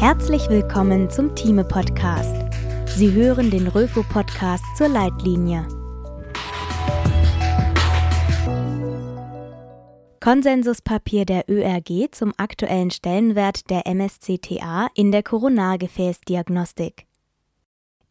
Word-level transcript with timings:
Herzlich 0.00 0.48
willkommen 0.48 1.10
zum 1.10 1.34
Thieme 1.34 1.62
Podcast. 1.62 2.34
Sie 2.86 3.12
hören 3.12 3.50
den 3.50 3.66
Röfo 3.66 4.02
Podcast 4.02 4.64
zur 4.74 4.88
Leitlinie. 4.88 5.68
Konsensuspapier 10.20 11.26
der 11.26 11.50
ÖRG 11.50 12.08
zum 12.12 12.32
aktuellen 12.38 12.90
Stellenwert 12.90 13.68
der 13.68 13.86
MSCTA 13.86 14.88
in 14.94 15.12
der 15.12 15.22
Koronargefäßdiagnostik. 15.22 17.04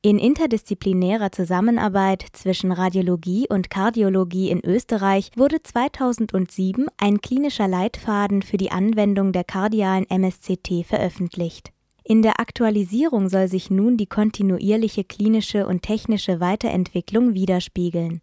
In 0.03 0.19
interdisziplinärer 0.19 1.31
Zusammenarbeit 1.31 2.23
zwischen 2.33 2.71
Radiologie 2.71 3.47
und 3.49 3.71
Kardiologie 3.71 4.51
in 4.51 4.63
Österreich 4.63 5.31
wurde 5.35 5.63
2007 5.63 6.85
ein 6.97 7.19
klinischer 7.19 7.67
Leitfaden 7.67 8.43
für 8.43 8.57
die 8.57 8.69
Anwendung 8.69 9.31
der 9.31 9.43
kardialen 9.43 10.05
MSCT 10.07 10.85
veröffentlicht. 10.85 11.73
In 12.11 12.23
der 12.23 12.39
Aktualisierung 12.39 13.29
soll 13.29 13.47
sich 13.47 13.69
nun 13.69 13.95
die 13.95 14.07
kontinuierliche 14.07 15.03
klinische 15.03 15.67
und 15.67 15.83
technische 15.83 16.39
Weiterentwicklung 16.39 17.35
widerspiegeln 17.35 18.21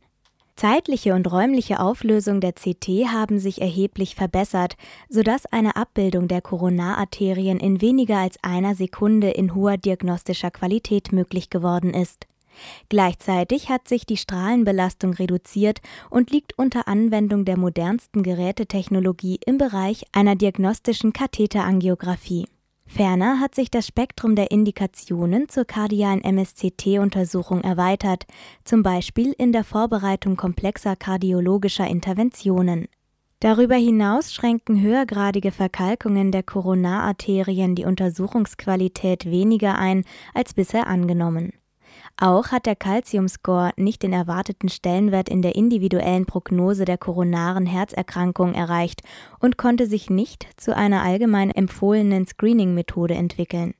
Zeitliche 0.56 1.14
und 1.14 1.30
räumliche 1.30 1.78
Auflösung 1.78 2.40
der 2.40 2.54
CT 2.54 3.12
haben 3.12 3.38
sich 3.38 3.60
erheblich 3.60 4.16
verbessert, 4.16 4.74
sodass 5.08 5.46
eine 5.46 5.76
Abbildung 5.76 6.26
der 6.26 6.42
Koronararterien 6.42 7.60
in 7.60 7.80
weniger 7.80 8.16
als 8.16 8.42
einer 8.42 8.74
Sekunde 8.74 9.30
in 9.30 9.54
hoher 9.54 9.76
diagnostischer 9.76 10.50
Qualität 10.50 11.12
möglich 11.12 11.48
geworden 11.48 11.94
ist. 11.94 12.26
Gleichzeitig 12.88 13.68
hat 13.68 13.86
sich 13.86 14.04
die 14.04 14.16
Strahlenbelastung 14.16 15.12
reduziert 15.12 15.80
und 16.10 16.32
liegt 16.32 16.58
unter 16.58 16.88
Anwendung 16.88 17.44
der 17.44 17.56
modernsten 17.56 18.24
Gerätetechnologie 18.24 19.38
im 19.46 19.58
Bereich 19.58 20.06
einer 20.10 20.34
diagnostischen 20.34 21.12
Katheterangiographie 21.12 22.46
Ferner 22.86 23.40
hat 23.40 23.54
sich 23.54 23.70
das 23.70 23.86
Spektrum 23.86 24.36
der 24.36 24.50
Indikationen 24.50 25.48
zur 25.48 25.64
kardialen 25.64 26.22
MSCT-Untersuchung 26.22 27.62
erweitert, 27.62 28.26
zum 28.64 28.82
Beispiel 28.82 29.34
in 29.36 29.52
der 29.52 29.64
Vorbereitung 29.64 30.36
komplexer 30.36 30.96
kardiologischer 30.96 31.86
Interventionen. 31.86 32.86
Darüber 33.40 33.74
hinaus 33.74 34.32
schränken 34.32 34.80
höhergradige 34.80 35.52
Verkalkungen 35.52 36.32
der 36.32 36.42
Koronararterien 36.42 37.74
die 37.74 37.84
Untersuchungsqualität 37.84 39.26
weniger 39.26 39.76
ein 39.76 40.04
als 40.32 40.54
bisher 40.54 40.86
angenommen 40.86 41.52
auch 42.18 42.48
hat 42.48 42.66
der 42.66 42.76
Calcium-Score 42.76 43.72
nicht 43.76 44.02
den 44.02 44.12
erwarteten 44.12 44.68
Stellenwert 44.68 45.28
in 45.28 45.42
der 45.42 45.54
individuellen 45.54 46.26
Prognose 46.26 46.84
der 46.84 46.98
koronaren 46.98 47.66
Herzerkrankung 47.66 48.54
erreicht 48.54 49.02
und 49.38 49.58
konnte 49.58 49.86
sich 49.86 50.08
nicht 50.08 50.46
zu 50.56 50.74
einer 50.74 51.02
allgemein 51.02 51.50
empfohlenen 51.50 52.26
Screening-Methode 52.26 53.14
entwickeln. 53.14 53.74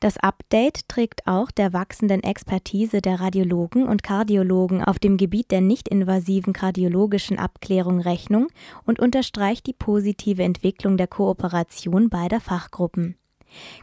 Das 0.00 0.18
Update 0.18 0.88
trägt 0.88 1.26
auch 1.26 1.50
der 1.50 1.72
wachsenden 1.72 2.22
Expertise 2.22 3.00
der 3.00 3.20
Radiologen 3.20 3.88
und 3.88 4.02
Kardiologen 4.02 4.84
auf 4.84 4.98
dem 4.98 5.16
Gebiet 5.16 5.50
der 5.50 5.62
nicht-invasiven 5.62 6.52
kardiologischen 6.52 7.38
Abklärung 7.38 8.00
Rechnung 8.00 8.48
und 8.84 9.00
unterstreicht 9.00 9.66
die 9.66 9.72
positive 9.72 10.42
Entwicklung 10.42 10.96
der 10.96 11.06
Kooperation 11.06 12.10
beider 12.10 12.40
Fachgruppen 12.40 13.16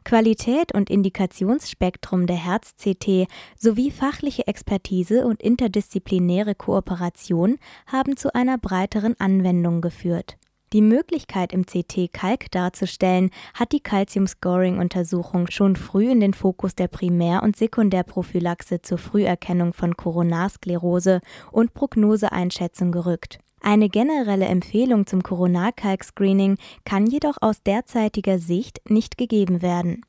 Qualität 0.03 0.73
und 0.73 0.89
Indikationsspektrum 0.89 2.28
der 2.28 2.38
Herz-CT 2.38 3.28
sowie 3.58 3.92
fachliche 3.92 4.47
Expertise 4.47 5.25
und 5.25 5.42
interdisziplinäre 5.42 6.55
Kooperation 6.55 7.58
haben 7.88 8.17
zu 8.17 8.33
einer 8.33 8.58
breiteren 8.58 9.20
Anwendung 9.20 9.81
geführt. 9.81 10.38
Die 10.73 10.81
Möglichkeit 10.81 11.53
im 11.53 11.67
CT 11.67 12.11
Kalk 12.11 12.50
darzustellen, 12.50 13.30
hat 13.53 13.73
die 13.73 13.80
Calcium-Scoring-Untersuchung 13.80 15.52
schon 15.52 15.75
früh 15.75 16.09
in 16.09 16.20
den 16.20 16.33
Fokus 16.33 16.73
der 16.73 16.88
Primär- 16.88 17.44
und 17.44 17.55
Sekundärprophylaxe 17.55 18.81
zur 18.81 18.98
Früherkennung 18.98 19.73
von 19.73 19.95
Koronarsklerose 19.95 21.22
und 21.52 21.76
Prognoseeinschätzung 21.76 22.92
gerückt 22.92 23.37
eine 23.63 23.89
generelle 23.89 24.45
Empfehlung 24.45 25.07
zum 25.07 25.23
Koronarkalk-Screening 25.23 26.57
kann 26.85 27.07
jedoch 27.07 27.37
aus 27.41 27.63
derzeitiger 27.63 28.37
Sicht 28.39 28.81
nicht 28.89 29.17
gegeben 29.17 29.61
werden. 29.61 30.05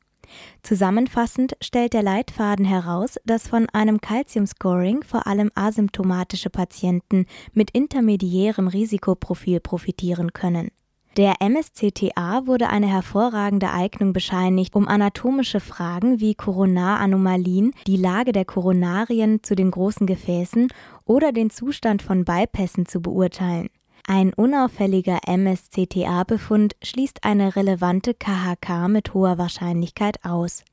Zusammenfassend 0.63 1.55
stellt 1.61 1.93
der 1.93 2.03
Leitfaden 2.03 2.65
heraus, 2.65 3.17
dass 3.25 3.47
von 3.47 3.67
einem 3.69 4.01
Calcium-Scoring 4.01 5.03
vor 5.03 5.27
allem 5.27 5.51
asymptomatische 5.55 6.49
Patienten 6.49 7.25
mit 7.53 7.71
intermediärem 7.71 8.67
Risikoprofil 8.67 9.59
profitieren 9.59 10.33
können 10.33 10.69
der 11.17 11.35
MSCTA 11.39 12.45
wurde 12.45 12.69
eine 12.69 12.87
hervorragende 12.87 13.71
Eignung 13.71 14.11
bescheinigt, 14.11 14.75
um 14.75 14.87
anatomische 14.87 15.59
Fragen 15.59 16.19
wie 16.19 16.35
Koronaranomalien, 16.35 17.71
die 17.87 17.95
Lage 17.95 18.33
der 18.33 18.45
Koronarien 18.45 19.41
zu 19.41 19.55
den 19.55 19.71
großen 19.71 20.07
Gefäßen 20.07 20.67
oder 21.05 21.31
den 21.31 21.49
Zustand 21.49 22.01
von 22.01 22.25
Bypässen 22.25 22.85
zu 22.85 23.01
beurteilen. 23.01 23.69
Ein 24.07 24.33
unauffälliger 24.33 25.19
MSCTA-Befund 25.25 26.75
schließt 26.83 27.23
eine 27.23 27.55
relevante 27.55 28.13
KHK 28.13 28.87
mit 28.89 29.13
hoher 29.13 29.37
Wahrscheinlichkeit 29.37 30.23
aus. 30.23 30.63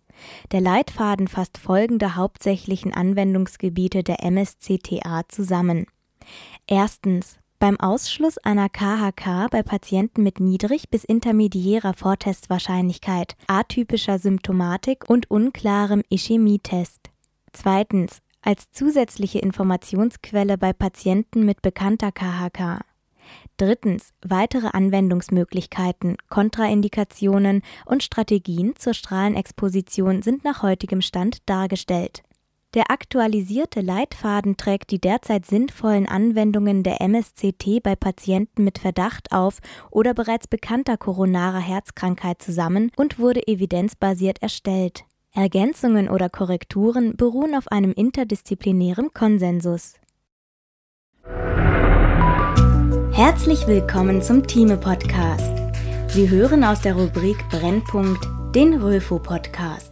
Der 0.50 0.60
Leitfaden 0.60 1.28
fasst 1.28 1.56
folgende 1.56 2.16
hauptsächlichen 2.16 2.92
Anwendungsgebiete 2.92 4.02
der 4.02 4.22
MSCTA 4.30 5.22
zusammen. 5.28 5.86
Erstens 6.66 7.38
beim 7.62 7.78
Ausschluss 7.78 8.38
einer 8.38 8.68
KHK 8.68 9.48
bei 9.48 9.62
Patienten 9.62 10.24
mit 10.24 10.40
niedrig 10.40 10.90
bis 10.90 11.04
intermediärer 11.04 11.94
Vortestwahrscheinlichkeit, 11.94 13.36
atypischer 13.46 14.18
Symptomatik 14.18 15.08
und 15.08 15.30
unklarem 15.30 16.02
Ischämietest. 16.10 17.10
Zweitens. 17.52 18.18
Als 18.40 18.72
zusätzliche 18.72 19.38
Informationsquelle 19.38 20.58
bei 20.58 20.72
Patienten 20.72 21.46
mit 21.46 21.62
bekannter 21.62 22.10
KHK. 22.10 22.80
Drittens. 23.58 24.08
Weitere 24.26 24.70
Anwendungsmöglichkeiten, 24.72 26.16
Kontraindikationen 26.30 27.62
und 27.86 28.02
Strategien 28.02 28.74
zur 28.74 28.94
Strahlenexposition 28.94 30.22
sind 30.22 30.42
nach 30.42 30.64
heutigem 30.64 31.00
Stand 31.00 31.48
dargestellt. 31.48 32.24
Der 32.74 32.90
aktualisierte 32.90 33.82
Leitfaden 33.82 34.56
trägt 34.56 34.92
die 34.92 35.00
derzeit 35.00 35.44
sinnvollen 35.44 36.08
Anwendungen 36.08 36.82
der 36.82 37.02
MSCT 37.02 37.82
bei 37.82 37.94
Patienten 37.96 38.64
mit 38.64 38.78
Verdacht 38.78 39.30
auf 39.30 39.58
oder 39.90 40.14
bereits 40.14 40.46
bekannter 40.46 40.96
koronarer 40.96 41.60
Herzkrankheit 41.60 42.40
zusammen 42.40 42.90
und 42.96 43.18
wurde 43.18 43.46
evidenzbasiert 43.46 44.40
erstellt. 44.40 45.04
Ergänzungen 45.34 46.08
oder 46.08 46.30
Korrekturen 46.30 47.14
beruhen 47.14 47.54
auf 47.54 47.68
einem 47.68 47.92
interdisziplinären 47.92 49.12
Konsensus. 49.12 49.94
Herzlich 53.12 53.66
willkommen 53.66 54.22
zum 54.22 54.46
Thieme 54.46 54.78
Podcast. 54.78 55.52
Sie 56.08 56.30
hören 56.30 56.64
aus 56.64 56.80
der 56.80 56.94
Rubrik 56.94 57.36
Brennpunkt 57.50 58.26
den 58.54 58.80
Röfo 58.80 59.18
Podcast. 59.18 59.91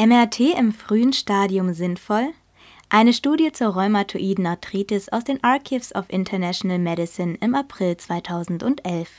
MRT 0.00 0.56
im 0.56 0.72
frühen 0.72 1.12
Stadium 1.12 1.74
sinnvoll? 1.74 2.32
Eine 2.88 3.12
Studie 3.12 3.52
zur 3.52 3.74
rheumatoiden 3.74 4.46
Arthritis 4.46 5.10
aus 5.10 5.24
den 5.24 5.44
Archives 5.44 5.94
of 5.94 6.06
International 6.08 6.78
Medicine 6.78 7.36
im 7.42 7.54
April 7.54 7.98
2011. 7.98 9.10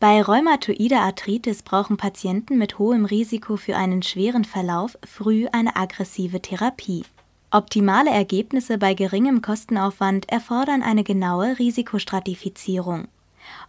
Bei 0.00 0.20
rheumatoider 0.20 1.02
Arthritis 1.02 1.62
brauchen 1.62 1.96
Patienten 1.96 2.58
mit 2.58 2.80
hohem 2.80 3.04
Risiko 3.04 3.56
für 3.56 3.76
einen 3.76 4.02
schweren 4.02 4.44
Verlauf 4.44 4.98
früh 5.06 5.46
eine 5.52 5.76
aggressive 5.76 6.42
Therapie. 6.42 7.04
Optimale 7.52 8.10
Ergebnisse 8.10 8.78
bei 8.78 8.94
geringem 8.94 9.42
Kostenaufwand 9.42 10.28
erfordern 10.28 10.82
eine 10.82 11.04
genaue 11.04 11.60
Risikostratifizierung. 11.60 13.06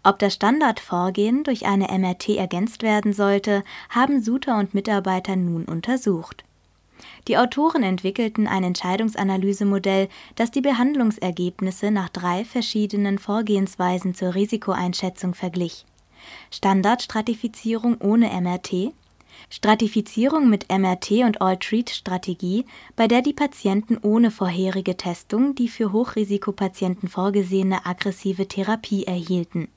Ob 0.04 0.20
das 0.20 0.34
Standardvorgehen 0.34 1.44
durch 1.44 1.66
eine 1.66 1.88
MRT 1.88 2.30
ergänzt 2.30 2.84
werden 2.84 3.14
sollte, 3.14 3.64
haben 3.90 4.22
Suter 4.22 4.58
und 4.58 4.74
Mitarbeiter 4.74 5.36
nun 5.36 5.66
untersucht. 5.66 6.44
Die 7.28 7.38
Autoren 7.38 7.84
entwickelten 7.84 8.48
ein 8.48 8.64
Entscheidungsanalysemodell, 8.64 10.10
das 10.36 10.52
die 10.52 10.62
Behandlungsergebnisse 10.62 11.92
nach 11.92 12.10
drei 12.10 12.44
verschiedenen 12.46 13.18
Vorgehensweisen 13.18 14.14
zur 14.14 14.36
Risikoeinschätzung 14.36 15.34
verglich. 15.34 15.86
Standardstratifizierung 16.52 17.98
ohne 18.00 18.28
MRT, 18.28 18.94
Stratifizierung 19.50 20.50
mit 20.50 20.72
MRT 20.72 21.24
und 21.26 21.42
All-Treat-Strategie, 21.42 22.66
bei 22.96 23.08
der 23.08 23.22
die 23.22 23.34
Patienten 23.34 23.98
ohne 24.02 24.32
vorherige 24.32 24.98
Testung 24.98 25.56
die 25.56 25.68
für 25.68 25.92
Hochrisikopatienten 25.92 27.10
vorgesehene 27.10 27.86
aggressive 27.86 28.48
Therapie 28.48 29.06
erhielten. 29.06 29.68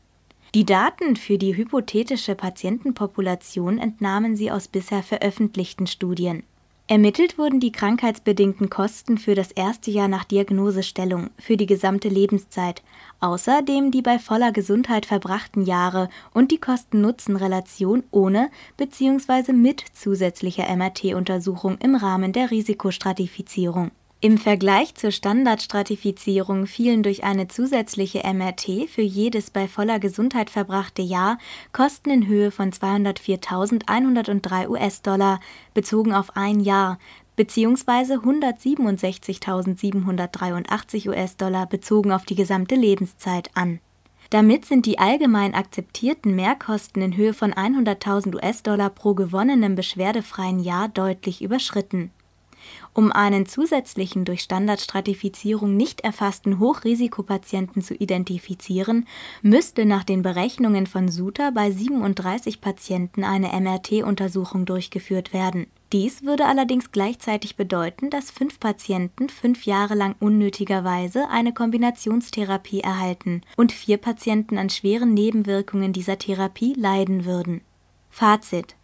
Die 0.55 0.64
Daten 0.64 1.17
für 1.17 1.38
die 1.38 1.56
hypothetische 1.56 2.35
Patientenpopulation 2.35 3.79
entnahmen 3.79 4.37
sie 4.37 4.50
aus 4.50 4.69
bisher 4.69 5.03
veröffentlichten 5.03 5.87
Studien. 5.87 6.44
Ermittelt 6.88 7.37
wurden 7.37 7.59
die 7.59 7.73
krankheitsbedingten 7.73 8.71
Kosten 8.71 9.19
für 9.19 9.35
das 9.35 9.50
erste 9.50 9.91
Jahr 9.91 10.06
nach 10.06 10.23
Diagnosestellung, 10.23 11.31
für 11.37 11.56
die 11.56 11.67
gesamte 11.67 12.09
Lebenszeit, 12.09 12.81
außerdem 13.19 13.91
die 13.91 14.03
bei 14.03 14.21
voller 14.21 14.53
Gesundheit 14.53 15.05
verbrachten 15.05 15.65
Jahre 15.65 16.09
und 16.33 16.53
die 16.53 16.59
Kosten-Nutzen-Relation 16.59 18.05
ohne 18.12 18.50
bzw. 18.77 19.53
mit 19.53 19.83
zusätzlicher 19.94 20.69
MRT-Untersuchung 20.77 21.77
im 21.79 21.97
Rahmen 21.97 22.33
der 22.33 22.53
Risikostratifizierung 22.53 23.91
im 24.20 24.38
Vergleich 24.38 24.94
zur 24.94 25.10
Standardstratifizierung 25.10 26.66
fielen 26.66 27.02
durch 27.02 27.22
eine 27.22 27.48
zusätzliche 27.48 28.22
MRT 28.24 28.88
für 28.88 29.02
jedes 29.02 29.50
bei 29.50 29.68
voller 29.68 29.98
Gesundheit 29.98 30.48
verbrachte 30.48 31.02
Jahr 31.02 31.36
Kosten 31.72 32.08
in 32.08 32.26
Höhe 32.26 32.50
von 32.50 32.72
204.103 32.72 34.68
US-Dollar 34.68 35.38
bezogen 35.74 36.14
auf 36.14 36.34
ein 36.34 36.60
Jahr 36.60 36.98
beziehungsweise 37.36 38.14
167.783 38.14 41.10
US-Dollar 41.10 41.66
bezogen 41.66 42.10
auf 42.10 42.24
die 42.24 42.36
gesamte 42.36 42.74
Lebenszeit 42.74 43.50
an. 43.52 43.80
Damit 44.30 44.64
sind 44.64 44.86
die 44.86 44.98
allgemein 44.98 45.54
akzeptierten 45.54 46.34
Mehrkosten 46.34 47.02
in 47.02 47.18
Höhe 47.18 47.34
von 47.34 47.52
100.000 47.52 48.34
US-Dollar 48.34 48.88
pro 48.88 49.12
gewonnenem 49.12 49.74
beschwerdefreien 49.74 50.58
Jahr 50.58 50.88
deutlich 50.88 51.42
überschritten 51.42 52.12
um 52.92 53.12
einen 53.12 53.46
zusätzlichen 53.46 54.24
durch 54.24 54.40
Standardstratifizierung 54.40 55.76
nicht 55.76 56.02
erfassten 56.02 56.58
Hochrisikopatienten 56.58 57.82
zu 57.82 57.94
identifizieren, 57.94 59.06
müsste 59.42 59.84
nach 59.84 60.04
den 60.04 60.22
Berechnungen 60.22 60.86
von 60.86 61.08
Suter 61.08 61.52
bei 61.52 61.70
37 61.70 62.60
Patienten 62.60 63.24
eine 63.24 63.48
MRT-Untersuchung 63.48 64.66
durchgeführt 64.66 65.32
werden. 65.32 65.66
Dies 65.92 66.24
würde 66.24 66.46
allerdings 66.46 66.90
gleichzeitig 66.90 67.56
bedeuten, 67.56 68.10
dass 68.10 68.32
fünf 68.32 68.58
Patienten 68.58 69.28
fünf 69.28 69.66
Jahre 69.66 69.94
lang 69.94 70.16
unnötigerweise 70.18 71.28
eine 71.28 71.54
Kombinationstherapie 71.54 72.80
erhalten 72.80 73.42
und 73.56 73.70
vier 73.70 73.96
Patienten 73.96 74.58
an 74.58 74.68
schweren 74.68 75.14
Nebenwirkungen 75.14 75.92
dieser 75.92 76.18
Therapie 76.18 76.74
leiden 76.74 77.24
würden. 77.24 77.60
Fazit 78.10 78.74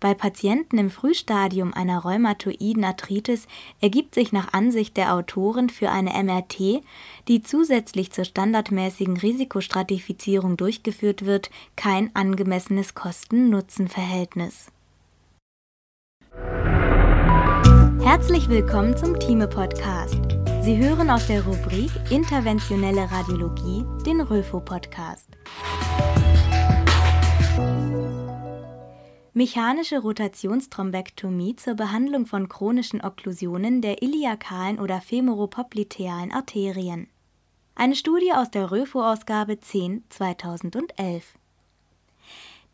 bei 0.00 0.14
Patienten 0.14 0.78
im 0.78 0.90
Frühstadium 0.90 1.72
einer 1.72 1.98
rheumatoiden 1.98 2.84
Arthritis 2.84 3.46
ergibt 3.80 4.14
sich 4.14 4.32
nach 4.32 4.52
Ansicht 4.52 4.96
der 4.96 5.14
Autoren 5.14 5.70
für 5.70 5.90
eine 5.90 6.10
MRT, 6.22 6.82
die 7.28 7.42
zusätzlich 7.42 8.12
zur 8.12 8.24
standardmäßigen 8.24 9.16
Risikostratifizierung 9.16 10.56
durchgeführt 10.56 11.24
wird, 11.24 11.50
kein 11.76 12.10
angemessenes 12.14 12.94
Kosten-Nutzen-Verhältnis. 12.94 14.70
Herzlich 18.02 18.48
willkommen 18.48 18.96
zum 18.96 19.18
Thieme-Podcast. 19.18 20.20
Sie 20.62 20.76
hören 20.76 21.10
aus 21.10 21.26
der 21.26 21.44
Rubrik 21.44 21.90
Interventionelle 22.10 23.10
Radiologie 23.10 23.84
den 24.06 24.20
Röfo-Podcast. 24.20 25.28
Mechanische 29.36 29.98
Rotationsthrombektomie 29.98 31.56
zur 31.56 31.74
Behandlung 31.74 32.24
von 32.24 32.48
chronischen 32.48 33.00
Okklusionen 33.00 33.82
der 33.82 34.00
iliakalen 34.00 34.78
oder 34.78 35.00
femoropoplitealen 35.00 36.30
Arterien. 36.30 37.08
Eine 37.74 37.96
Studie 37.96 38.32
aus 38.32 38.52
der 38.52 38.70
Röfo-Ausgabe 38.70 39.58
10 39.58 40.04
2011. 40.08 41.34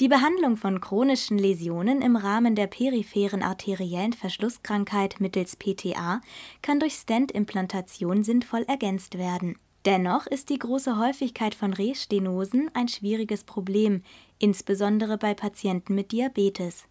Die 0.01 0.09
Behandlung 0.09 0.59
von 0.59 0.83
chronischen 0.83 1.39
Läsionen 1.39 2.03
im 2.03 2.15
Rahmen 2.15 2.55
der 2.55 2.67
peripheren 2.67 3.43
arteriellen 3.43 4.13
Verschlusskrankheit 4.13 5.19
mittels 5.19 5.57
PTA 5.57 6.21
kann 6.61 6.79
durch 6.79 6.93
Stent-Implantation 6.93 8.23
sinnvoll 8.23 8.65
ergänzt 8.69 9.17
werden 9.17 9.57
Dennoch 9.87 10.27
ist 10.27 10.51
die 10.51 10.59
große 10.59 10.99
Häufigkeit 10.99 11.55
von 11.55 11.73
Restenosen 11.73 12.71
ein 12.75 12.89
schwieriges 12.89 13.45
Problem, 13.45 14.03
insbesondere 14.39 15.17
bei 15.17 15.33
Patienten 15.33 15.95
mit 15.95 16.13
Diabetes. 16.13 16.85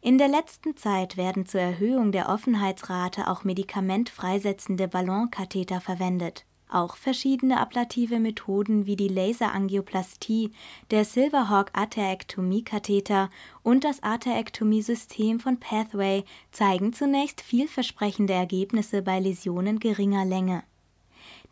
In 0.00 0.16
der 0.16 0.28
letzten 0.28 0.76
Zeit 0.76 1.16
werden 1.16 1.44
zur 1.44 1.60
Erhöhung 1.60 2.12
der 2.12 2.28
Offenheitsrate 2.28 3.26
auch 3.28 3.42
medikamentfreisetzende 3.42 4.86
Ballonkatheter 4.86 5.80
verwendet. 5.80 6.44
Auch 6.70 6.94
verschiedene 6.96 7.58
ablative 7.58 8.20
Methoden 8.20 8.86
wie 8.86 8.94
die 8.94 9.08
Laserangioplastie, 9.08 10.52
der 10.90 11.04
Silverhawk-Atherektomie-Katheter 11.04 13.28
und 13.62 13.82
das 13.84 14.02
Atherektomie-System 14.02 15.40
von 15.40 15.58
Pathway 15.58 16.24
zeigen 16.52 16.92
zunächst 16.92 17.40
vielversprechende 17.40 18.34
Ergebnisse 18.34 19.00
bei 19.02 19.18
Läsionen 19.18 19.80
geringer 19.80 20.26
Länge 20.26 20.62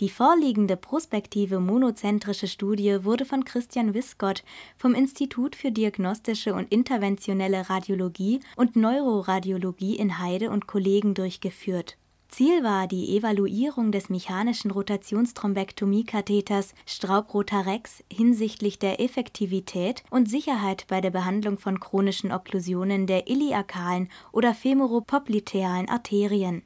die 0.00 0.10
vorliegende 0.10 0.76
prospektive 0.76 1.58
monozentrische 1.58 2.48
Studie 2.48 3.04
wurde 3.04 3.24
von 3.24 3.44
Christian 3.44 3.94
Wiskott 3.94 4.44
vom 4.76 4.94
Institut 4.94 5.56
für 5.56 5.70
diagnostische 5.70 6.54
und 6.54 6.70
interventionelle 6.70 7.70
Radiologie 7.70 8.40
und 8.56 8.76
Neuroradiologie 8.76 9.96
in 9.96 10.18
Heide 10.18 10.50
und 10.50 10.66
Kollegen 10.66 11.14
durchgeführt. 11.14 11.96
Ziel 12.28 12.64
war 12.64 12.88
die 12.88 13.16
Evaluierung 13.16 13.92
des 13.92 14.10
mechanischen 14.10 14.70
Rotationsthrombektomie-Katheters 14.70 16.74
Straub-Rotarex 16.84 18.04
hinsichtlich 18.12 18.78
der 18.78 19.00
Effektivität 19.00 20.02
und 20.10 20.28
Sicherheit 20.28 20.86
bei 20.88 21.00
der 21.00 21.10
Behandlung 21.10 21.58
von 21.58 21.80
chronischen 21.80 22.32
Okklusionen 22.32 23.06
der 23.06 23.28
iliakalen 23.28 24.10
oder 24.32 24.54
femoropoplitealen 24.54 25.88
Arterien 25.88 26.62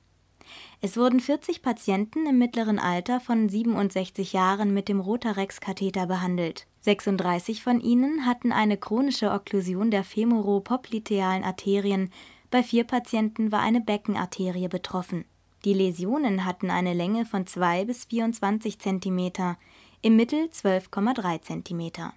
es 0.83 0.97
wurden 0.97 1.21
40 1.21 1.61
Patienten 1.61 2.27
im 2.27 2.39
mittleren 2.39 2.79
Alter 2.79 3.21
von 3.21 3.49
67 3.49 4.33
Jahren 4.33 4.73
mit 4.73 4.89
dem 4.89 5.01
Rotarex-Katheter 5.01 6.07
behandelt. 6.07 6.67
36 6.81 7.63
von 7.63 7.81
ihnen 7.81 8.25
hatten 8.25 8.51
eine 8.51 8.79
chronische 8.79 9.31
Okklusion 9.31 9.91
der 9.91 10.05
femoropoplitealen 10.05 11.45
Arterien, 11.45 12.11
bei 12.51 12.63
vier 12.63 12.85
Patienten 12.85 13.53
war 13.53 13.61
eine 13.61 13.81
Beckenarterie 13.81 14.69
betroffen. 14.69 15.25
Die 15.67 15.75
Läsionen 15.75 16.47
hatten 16.47 16.71
eine 16.71 16.95
Länge 16.95 17.27
von 17.27 17.47
2 17.47 17.85
bis 17.85 18.07
24 18.07 18.79
cm, 18.79 19.57
im 20.01 20.17
Mittel 20.17 20.47
12,3 20.47 21.43
cm. 21.43 22.13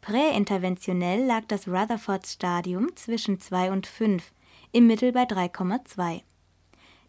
Präinterventionell 0.00 1.26
lag 1.26 1.42
das 1.48 1.66
Rutherford-Stadium 1.66 2.94
zwischen 2.94 3.40
2 3.40 3.72
und 3.72 3.88
5, 3.88 4.32
im 4.70 4.86
Mittel 4.86 5.10
bei 5.12 5.24
3,2. 5.24 6.22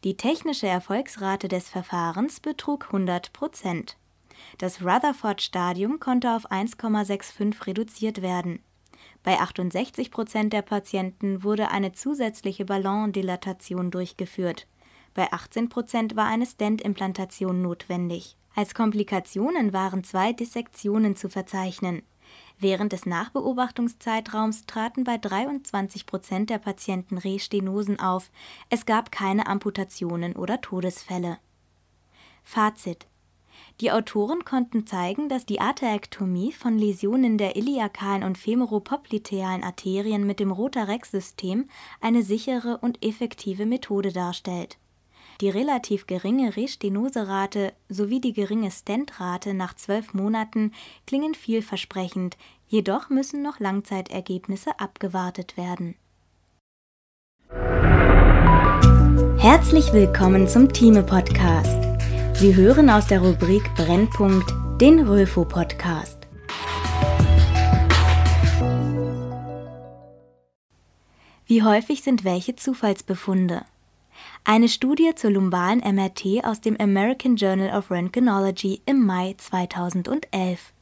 Die 0.03 0.17
technische 0.17 0.67
Erfolgsrate 0.67 1.47
des 1.47 1.69
Verfahrens 1.69 2.41
betrug 2.41 2.87
100 2.87 3.31
Prozent. 3.31 3.97
Das 4.57 4.81
Rutherford-Stadium 4.81 6.01
konnte 6.01 6.35
auf 6.35 6.51
1,65 6.51 7.65
reduziert 7.67 8.21
werden. 8.21 8.59
Bei 9.23 9.39
68 9.39 10.11
Prozent 10.11 10.51
der 10.51 10.61
Patienten 10.61 11.43
wurde 11.43 11.69
eine 11.69 11.93
zusätzliche 11.93 12.65
Ballondilatation 12.65 13.91
durchgeführt. 13.91 14.67
Bei 15.13 15.31
18 15.31 15.69
Prozent 15.69 16.17
war 16.17 16.25
eine 16.25 16.45
Stent-Implantation 16.45 17.61
notwendig. 17.61 18.35
Als 18.55 18.75
Komplikationen 18.75 19.71
waren 19.71 20.03
zwei 20.03 20.33
Dissektionen 20.33 21.15
zu 21.15 21.29
verzeichnen. 21.29 22.03
Während 22.59 22.93
des 22.93 23.05
Nachbeobachtungszeitraums 23.05 24.65
traten 24.65 25.03
bei 25.03 25.17
23 25.17 26.05
Prozent 26.05 26.49
der 26.49 26.59
Patienten 26.59 27.17
Restenosen 27.17 27.99
auf, 27.99 28.31
es 28.69 28.85
gab 28.85 29.11
keine 29.11 29.47
Amputationen 29.47 30.35
oder 30.35 30.61
Todesfälle. 30.61 31.39
Fazit. 32.43 33.07
Die 33.81 33.91
Autoren 33.91 34.45
konnten 34.45 34.85
zeigen, 34.85 35.29
dass 35.29 35.45
die 35.45 35.59
Atherektomie 35.59 36.51
von 36.51 36.77
Läsionen 36.77 37.37
der 37.37 37.55
iliakalen 37.55 38.23
und 38.23 38.37
femoropoplitealen 38.37 39.63
Arterien 39.63 40.25
mit 40.25 40.39
dem 40.39 40.51
Rotarex-System 40.51 41.67
eine 41.99 42.23
sichere 42.23 42.77
und 42.77 43.03
effektive 43.03 43.65
Methode 43.65 44.11
darstellt 44.11 44.77
die 45.41 45.49
relativ 45.49 46.07
geringe 46.07 46.55
Restenoserate 46.55 47.73
sowie 47.89 48.21
die 48.21 48.33
geringe 48.33 48.71
Stentrate 48.71 49.53
nach 49.53 49.75
zwölf 49.75 50.13
Monaten 50.13 50.71
klingen 51.07 51.35
vielversprechend, 51.35 52.37
jedoch 52.67 53.09
müssen 53.09 53.41
noch 53.41 53.59
Langzeitergebnisse 53.59 54.79
abgewartet 54.79 55.57
werden. 55.57 55.95
Herzlich 59.37 59.91
willkommen 59.91 60.47
zum 60.47 60.71
Thieme 60.71 61.03
Podcast. 61.03 61.77
Sie 62.35 62.55
hören 62.55 62.89
aus 62.89 63.07
der 63.07 63.21
Rubrik 63.21 63.63
Brennpunkt 63.75 64.53
den 64.79 65.07
Röfo 65.07 65.45
Podcast. 65.45 66.27
Wie 71.45 71.61
häufig 71.61 72.01
sind 72.01 72.23
welche 72.23 72.55
Zufallsbefunde? 72.55 73.63
Eine 74.45 74.67
Studie 74.67 75.15
zur 75.15 75.31
lumbalen 75.31 75.79
MRT 75.79 76.43
aus 76.43 76.59
dem 76.59 76.75
American 76.77 77.37
Journal 77.37 77.77
of 77.77 77.89
Röntgenology 77.89 78.81
im 78.85 79.05
Mai 79.05 79.35
2011. 79.37 80.73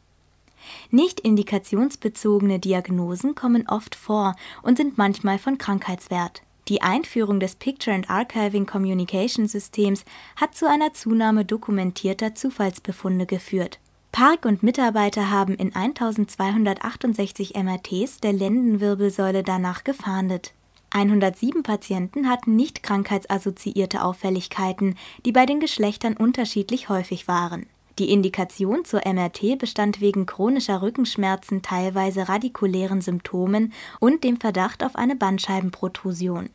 Nicht 0.90 1.20
indikationsbezogene 1.20 2.58
Diagnosen 2.58 3.36
kommen 3.36 3.70
oft 3.70 3.94
vor 3.94 4.36
und 4.64 4.78
sind 4.78 4.98
manchmal 4.98 5.38
von 5.38 5.60
Krankheitswert. 5.60 6.42
Die 6.70 6.82
Einführung 6.82 7.40
des 7.40 7.54
Picture 7.54 7.96
and 7.96 8.10
Archiving 8.10 8.66
Communication 8.66 9.48
Systems 9.48 10.06
hat 10.36 10.56
zu 10.56 10.68
einer 10.68 10.96
Zunahme 10.96 11.46
dokumentierter 11.46 12.34
Zufallsbefunde 12.34 13.28
geführt. 13.28 13.80
Park 14.12 14.46
und 14.46 14.64
Mitarbeiter 14.64 15.30
haben 15.30 15.54
in 15.54 15.76
1268 15.76 17.54
MRTs 17.56 18.22
der 18.22 18.34
Lendenwirbelsäule 18.34 19.44
danach 19.44 19.84
gefahndet. 19.84 20.56
107 20.92 21.64
Patienten 21.64 22.30
hatten 22.30 22.56
nicht 22.56 22.84
krankheitsassoziierte 22.84 24.04
Auffälligkeiten, 24.04 24.96
die 25.26 25.32
bei 25.32 25.46
den 25.46 25.60
Geschlechtern 25.60 26.18
unterschiedlich 26.18 26.90
häufig 26.90 27.28
waren. 27.28 27.66
Die 27.98 28.12
Indikation 28.12 28.86
zur 28.86 29.02
MRT 29.06 29.58
bestand 29.58 30.02
wegen 30.02 30.26
chronischer 30.26 30.82
Rückenschmerzen, 30.82 31.62
teilweise 31.62 32.30
radikulären 32.30 33.02
Symptomen 33.02 33.74
und 34.00 34.24
dem 34.24 34.40
Verdacht 34.40 34.84
auf 34.84 34.96
eine 34.96 35.16
Bandscheibenprotrusion. 35.16 36.50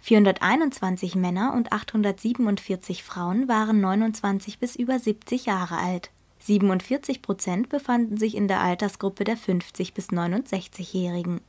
421 0.00 1.14
Männer 1.14 1.54
und 1.54 1.72
847 1.72 3.02
Frauen 3.02 3.48
waren 3.48 3.80
29 3.80 4.58
bis 4.58 4.76
über 4.76 4.98
70 4.98 5.46
Jahre 5.46 5.78
alt. 5.78 6.10
47 6.40 7.22
Prozent 7.22 7.68
befanden 7.68 8.16
sich 8.16 8.36
in 8.36 8.46
der 8.46 8.60
Altersgruppe 8.60 9.24
der 9.24 9.36
50 9.36 9.94
bis 9.94 10.10
69-Jährigen. 10.10 11.40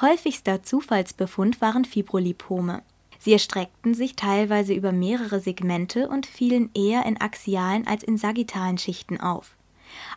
Häufigster 0.00 0.62
Zufallsbefund 0.62 1.62
waren 1.62 1.86
Fibrolipome. 1.86 2.82
Sie 3.18 3.32
erstreckten 3.32 3.94
sich 3.94 4.14
teilweise 4.14 4.74
über 4.74 4.92
mehrere 4.92 5.40
Segmente 5.40 6.10
und 6.10 6.26
fielen 6.26 6.68
eher 6.74 7.06
in 7.06 7.18
axialen 7.18 7.86
als 7.86 8.02
in 8.02 8.18
sagittalen 8.18 8.76
Schichten 8.76 9.18
auf. 9.18 9.56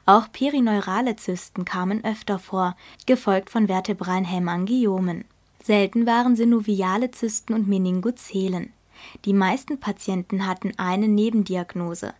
Auch 0.06 0.30
perineurale 0.34 1.16
Zysten 1.16 1.64
kamen 1.64 2.04
öfter 2.04 2.40
vor, 2.40 2.76
gefolgt 3.06 3.50
von 3.50 3.68
vertebralen 3.68 4.26
Hämangiomen. 4.26 5.24
Selten 5.64 6.06
waren 6.06 6.36
synoviale 6.36 7.12
Zysten 7.12 7.54
und 7.54 7.70
Meningozelen. 7.70 8.74
Die 9.24 9.34
meisten 9.34 9.80
Patienten 9.80 10.46
hatten 10.46 10.74
eine 10.78 11.08
Nebendiagnose. 11.08 12.14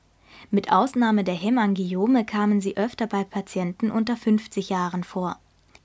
Mit 0.50 0.72
Ausnahme 0.72 1.26
der 1.26 1.36
Hämangiome 1.36 2.24
kamen 2.24 2.62
sie 2.62 2.78
öfter 2.78 3.06
bei 3.06 3.26
Patienten 3.26 3.92
unter 3.92 4.16
50 4.16 4.70
Jahren 4.70 5.04
vor. 5.04 5.38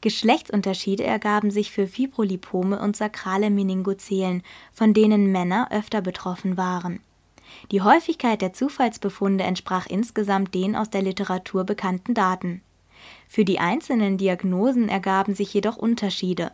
Geschlechtsunterschiede 0.05 1.03
ergaben 1.03 1.51
sich 1.51 1.73
für 1.73 1.87
Fibrolipome 1.87 2.79
und 2.79 2.95
sakrale 2.95 3.49
Meningozelen, 3.49 4.43
von 4.71 4.93
denen 4.93 5.33
Männer 5.33 5.69
öfter 5.71 6.03
betroffen 6.03 6.59
waren. 6.59 7.01
Die 7.71 7.81
Häufigkeit 7.81 8.43
der 8.43 8.53
Zufallsbefunde 8.53 9.45
entsprach 9.45 9.87
insgesamt 9.87 10.55
den 10.55 10.77
aus 10.77 10.91
der 10.91 11.01
Literatur 11.01 11.65
bekannten 11.65 12.13
Daten. 12.13 12.61
Für 13.29 13.47
die 13.47 13.61
einzelnen 13.61 14.19
Diagnosen 14.19 14.91
ergaben 14.91 15.35
sich 15.35 15.55
jedoch 15.55 15.79
Unterschiede 15.79 16.53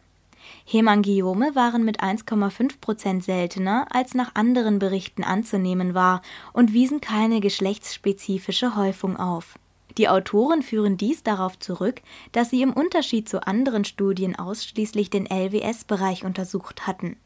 Hämangiome 0.64 1.54
waren 1.54 1.85
mit 1.85 2.00
1,5 2.00 2.80
Prozent 2.80 3.25
seltener, 3.25 3.87
als 3.90 4.14
nach 4.14 4.35
anderen 4.35 4.78
Berichten 4.78 5.25
anzunehmen 5.25 5.95
war, 5.95 6.23
und 6.52 6.73
wiesen 6.73 7.00
keine 7.00 7.40
geschlechtsspezifische 7.40 8.76
Häufung 8.76 9.16
auf. 9.16 9.59
Die 9.99 10.09
Autoren 10.09 10.63
führen 10.63 10.97
dies 10.97 11.23
darauf 11.23 11.59
zurück, 11.59 12.01
dass 12.33 12.51
sie 12.51 12.63
im 12.63 12.73
Unterschied 12.73 13.29
zu 13.29 13.47
anderen 13.47 13.85
Studien 13.85 14.37
ausschließlich 14.37 15.11
den 15.11 15.27
LWS-Bereich 15.27 16.25
untersucht 16.25 16.87
hatten. 16.87 17.17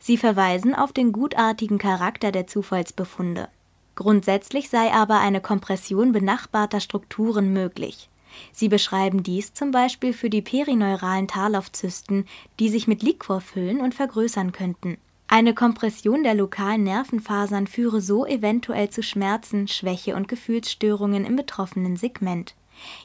Sie 0.00 0.16
verweisen 0.16 0.74
auf 0.74 0.92
den 0.92 1.12
gutartigen 1.12 1.78
Charakter 1.78 2.32
der 2.32 2.46
Zufallsbefunde. 2.46 3.48
Grundsätzlich 3.94 4.68
sei 4.68 4.92
aber 4.92 5.20
eine 5.20 5.40
Kompression 5.40 6.12
benachbarter 6.12 6.80
Strukturen 6.80 7.52
möglich 7.52 8.08
Sie 8.52 8.68
beschreiben 8.68 9.22
dies 9.22 9.54
zum 9.54 9.70
Beispiel 9.70 10.12
für 10.12 10.30
die 10.30 10.42
perineuralen 10.42 11.28
Tarlov-Zysten, 11.28 12.26
die 12.58 12.68
sich 12.68 12.86
mit 12.86 13.02
Liquor 13.02 13.40
füllen 13.40 13.80
und 13.80 13.94
vergrößern 13.94 14.52
könnten. 14.52 14.98
Eine 15.28 15.54
Kompression 15.54 16.22
der 16.22 16.34
lokalen 16.34 16.84
Nervenfasern 16.84 17.66
führe 17.66 18.00
so 18.00 18.26
eventuell 18.26 18.90
zu 18.90 19.02
Schmerzen, 19.02 19.66
Schwäche 19.66 20.14
und 20.14 20.28
Gefühlsstörungen 20.28 21.24
im 21.24 21.36
betroffenen 21.36 21.96
Segment. 21.96 22.54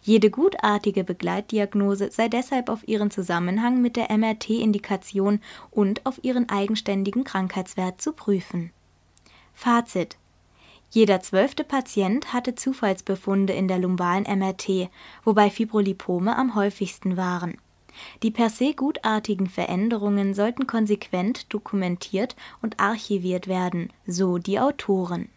Jede 0.03 0.29
gutartige 0.29 1.03
Begleitdiagnose 1.03 2.11
sei 2.11 2.27
deshalb 2.27 2.69
auf 2.69 2.87
ihren 2.87 3.09
Zusammenhang 3.09 3.81
mit 3.81 3.95
der 3.95 4.15
MRT-Indikation 4.15 5.39
und 5.71 6.05
auf 6.05 6.23
ihren 6.23 6.49
eigenständigen 6.49 7.23
Krankheitswert 7.23 8.01
zu 8.01 8.13
prüfen. 8.13 8.71
Fazit 9.53 10.17
jeder 10.93 11.21
zwölfte 11.21 11.63
Patient 11.63 12.33
hatte 12.33 12.53
Zufallsbefunde 12.53 13.53
in 13.53 13.69
der 13.69 13.79
lumbalen 13.79 14.25
MRT, 14.25 14.89
wobei 15.23 15.49
Fibrolipome 15.49 16.35
am 16.35 16.53
häufigsten 16.53 17.15
waren. 17.15 17.57
Die 18.23 18.31
per 18.31 18.49
se 18.49 18.73
gutartigen 18.73 19.47
Veränderungen 19.47 20.33
sollten 20.33 20.67
konsequent 20.67 21.53
dokumentiert 21.53 22.35
und 22.61 22.79
archiviert 22.79 23.47
werden, 23.47 23.91
so 24.05 24.37
die 24.37 24.59
Autoren 24.59 25.29